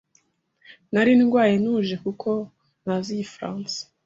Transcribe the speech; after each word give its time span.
Nari 0.93 1.11
ndwaye 1.19 1.55
ntuje 1.61 1.95
kuko 2.03 2.29
ntazi 2.83 3.09
igifaransa. 3.13 3.79